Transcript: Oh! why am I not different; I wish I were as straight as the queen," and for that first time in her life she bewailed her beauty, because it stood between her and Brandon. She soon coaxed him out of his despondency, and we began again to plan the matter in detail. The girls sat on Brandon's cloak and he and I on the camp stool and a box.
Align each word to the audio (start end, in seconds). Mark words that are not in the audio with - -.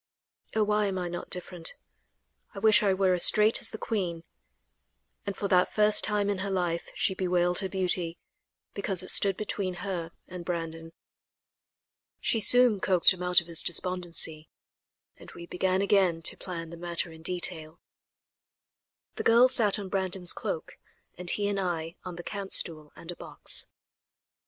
Oh! 0.55 0.63
why 0.63 0.87
am 0.87 0.97
I 0.97 1.07
not 1.09 1.29
different; 1.29 1.75
I 2.55 2.57
wish 2.57 2.81
I 2.81 2.91
were 2.91 3.13
as 3.13 3.21
straight 3.23 3.61
as 3.61 3.69
the 3.69 3.77
queen," 3.77 4.23
and 5.27 5.37
for 5.37 5.47
that 5.49 5.71
first 5.71 6.03
time 6.03 6.27
in 6.27 6.39
her 6.39 6.49
life 6.49 6.89
she 6.95 7.13
bewailed 7.13 7.59
her 7.59 7.69
beauty, 7.69 8.17
because 8.73 9.03
it 9.03 9.11
stood 9.11 9.37
between 9.37 9.75
her 9.85 10.11
and 10.27 10.43
Brandon. 10.43 10.93
She 12.19 12.39
soon 12.39 12.79
coaxed 12.79 13.13
him 13.13 13.21
out 13.21 13.41
of 13.41 13.45
his 13.45 13.61
despondency, 13.61 14.49
and 15.17 15.31
we 15.33 15.45
began 15.45 15.83
again 15.83 16.23
to 16.23 16.35
plan 16.35 16.71
the 16.71 16.77
matter 16.77 17.11
in 17.11 17.21
detail. 17.21 17.79
The 19.17 19.23
girls 19.23 19.53
sat 19.53 19.77
on 19.77 19.87
Brandon's 19.89 20.33
cloak 20.33 20.79
and 21.15 21.29
he 21.29 21.47
and 21.47 21.59
I 21.59 21.95
on 22.03 22.15
the 22.15 22.23
camp 22.23 22.53
stool 22.53 22.91
and 22.95 23.11
a 23.11 23.15
box. 23.15 23.67